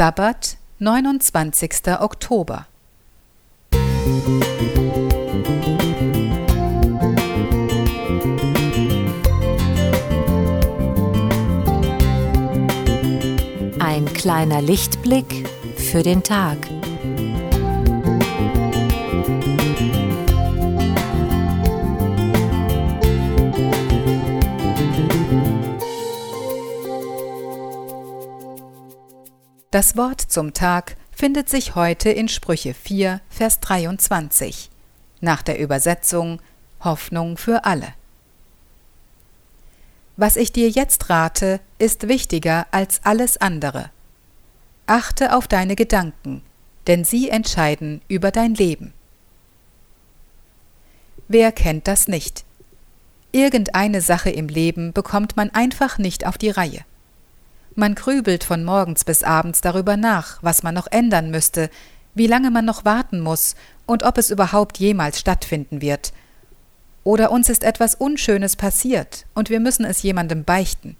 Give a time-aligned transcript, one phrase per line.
[0.00, 1.88] Sabbat, 29.
[2.00, 2.64] Oktober.
[13.78, 16.56] Ein kleiner Lichtblick für den Tag.
[29.70, 34.68] Das Wort zum Tag findet sich heute in Sprüche 4, Vers 23,
[35.20, 36.40] nach der Übersetzung
[36.80, 37.94] Hoffnung für alle.
[40.16, 43.90] Was ich dir jetzt rate, ist wichtiger als alles andere.
[44.86, 46.42] Achte auf deine Gedanken,
[46.88, 48.92] denn sie entscheiden über dein Leben.
[51.28, 52.44] Wer kennt das nicht?
[53.30, 56.84] Irgendeine Sache im Leben bekommt man einfach nicht auf die Reihe.
[57.74, 61.70] Man grübelt von morgens bis abends darüber nach, was man noch ändern müsste,
[62.14, 63.54] wie lange man noch warten muss
[63.86, 66.12] und ob es überhaupt jemals stattfinden wird.
[67.04, 70.96] Oder uns ist etwas Unschönes passiert und wir müssen es jemandem beichten.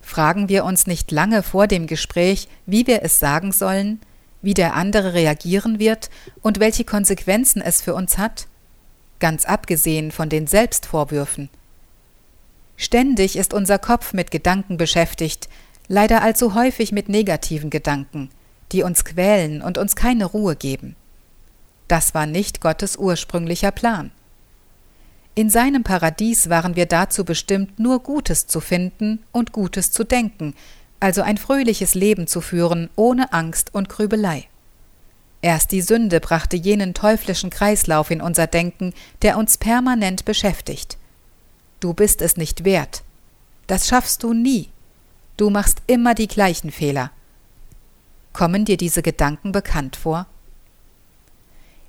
[0.00, 4.00] Fragen wir uns nicht lange vor dem Gespräch, wie wir es sagen sollen,
[4.42, 6.10] wie der andere reagieren wird
[6.42, 8.46] und welche Konsequenzen es für uns hat?
[9.18, 11.50] Ganz abgesehen von den Selbstvorwürfen.
[12.76, 15.50] Ständig ist unser Kopf mit Gedanken beschäftigt,
[15.90, 18.30] leider allzu häufig mit negativen Gedanken,
[18.70, 20.94] die uns quälen und uns keine Ruhe geben.
[21.88, 24.12] Das war nicht Gottes ursprünglicher Plan.
[25.34, 30.54] In seinem Paradies waren wir dazu bestimmt, nur Gutes zu finden und Gutes zu denken,
[31.00, 34.46] also ein fröhliches Leben zu führen, ohne Angst und Grübelei.
[35.42, 40.98] Erst die Sünde brachte jenen teuflischen Kreislauf in unser Denken, der uns permanent beschäftigt.
[41.80, 43.02] Du bist es nicht wert.
[43.66, 44.68] Das schaffst du nie.
[45.40, 47.10] Du machst immer die gleichen Fehler.
[48.34, 50.26] Kommen dir diese Gedanken bekannt vor?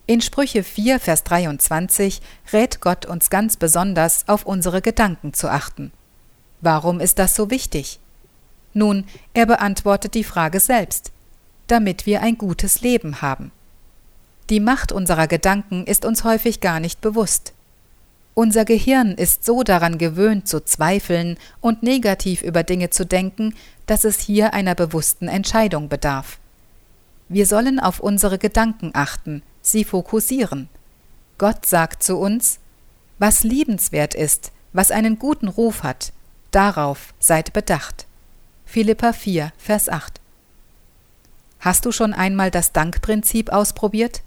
[0.08, 2.22] In Sprüche 4, Vers 23
[2.54, 5.92] rät Gott uns ganz besonders, auf unsere Gedanken zu achten.
[6.62, 8.00] Warum ist das so wichtig?
[8.74, 9.04] Nun,
[9.34, 11.12] er beantwortet die Frage selbst,
[11.68, 13.52] damit wir ein gutes Leben haben.
[14.50, 17.52] Die Macht unserer Gedanken ist uns häufig gar nicht bewusst.
[18.34, 23.56] Unser Gehirn ist so daran gewöhnt zu zweifeln und negativ über Dinge zu denken,
[23.86, 26.40] dass es hier einer bewussten Entscheidung bedarf.
[27.28, 30.70] Wir sollen auf unsere Gedanken achten, sie fokussieren.
[31.38, 32.60] Gott sagt zu uns,
[33.20, 36.14] was liebenswert ist, was einen guten Ruf hat,
[36.52, 38.06] darauf seid bedacht.
[38.66, 40.22] Philippa 4, Vers 8.
[41.60, 44.22] Hast du schon einmal das Dankprinzip ausprobiert?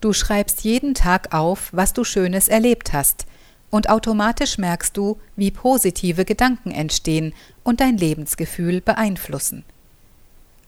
[0.00, 3.26] Du schreibst jeden Tag auf, was du Schönes erlebt hast,
[3.70, 9.64] und automatisch merkst du, wie positive Gedanken entstehen und dein Lebensgefühl beeinflussen.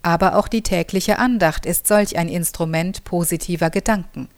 [0.02, 4.28] Aber auch die tägliche Andacht ist solch ein Instrument positiver Gedanken.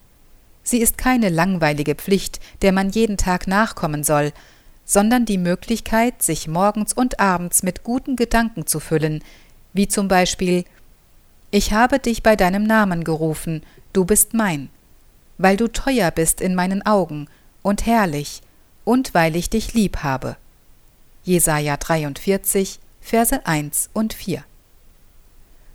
[0.63, 4.33] Sie ist keine langweilige Pflicht, der man jeden Tag nachkommen soll,
[4.85, 9.25] sondern die Möglichkeit, sich morgens und abends mit guten Gedanken zu füllen,
[9.73, 10.65] wie zum Beispiel
[11.51, 14.69] Ich habe dich bei deinem Namen gerufen, du bist mein
[15.43, 17.29] weil du teuer bist in meinen Augen
[17.63, 18.43] und herrlich,
[18.85, 20.37] und weil ich dich lieb habe.
[21.25, 24.45] Jesaja 43, Verse 1 und 4.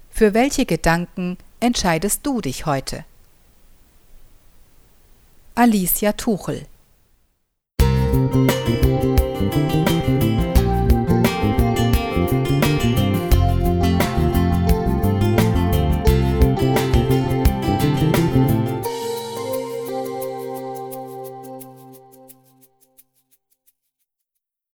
[0.09, 3.05] Für welche Gedanken entscheidest du dich heute?
[5.55, 6.65] Alicia Tuchel
[8.27, 9.86] Musik